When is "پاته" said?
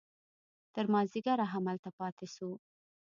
1.97-2.25